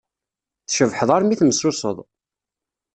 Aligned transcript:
Tcebḥeḍ 0.65 1.09
armi 1.15 1.35
tmessuseḍ! 1.39 1.97